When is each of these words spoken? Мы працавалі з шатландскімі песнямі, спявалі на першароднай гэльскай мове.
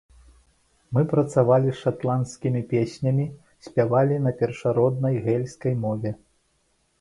Мы 0.97 1.01
працавалі 1.11 1.69
з 1.71 1.73
шатландскімі 1.81 2.61
песнямі, 2.71 3.27
спявалі 3.67 4.17
на 4.25 4.31
першароднай 4.41 5.21
гэльскай 5.29 5.73
мове. 5.87 6.09